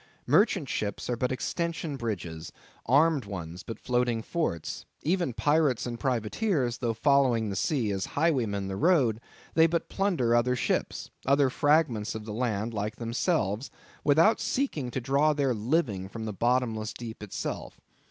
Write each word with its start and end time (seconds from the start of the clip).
Merchant 0.25 0.67
ships 0.67 1.11
are 1.11 1.15
but 1.15 1.31
extension 1.31 1.95
bridges; 1.95 2.51
armed 2.87 3.25
ones 3.25 3.61
but 3.61 3.77
floating 3.77 4.23
forts; 4.23 4.83
even 5.03 5.31
pirates 5.31 5.85
and 5.85 5.99
privateers, 5.99 6.79
though 6.79 6.95
following 6.95 7.49
the 7.51 7.55
sea 7.55 7.91
as 7.91 8.07
highwaymen 8.17 8.67
the 8.67 8.75
road, 8.75 9.21
they 9.53 9.67
but 9.67 9.89
plunder 9.89 10.35
other 10.35 10.55
ships, 10.55 11.11
other 11.27 11.51
fragments 11.51 12.15
of 12.15 12.25
the 12.25 12.33
land 12.33 12.73
like 12.73 12.95
themselves, 12.95 13.69
without 14.03 14.41
seeking 14.41 14.89
to 14.89 14.99
draw 14.99 15.33
their 15.33 15.53
living 15.53 16.09
from 16.09 16.25
the 16.25 16.33
bottomless 16.33 16.93
deep 16.93 17.21
itself. 17.21 17.79